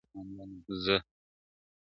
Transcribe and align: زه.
زه. 0.83 0.95